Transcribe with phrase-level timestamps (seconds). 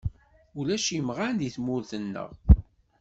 [0.59, 2.29] Ulac imɣan deg tmurt-neɣ.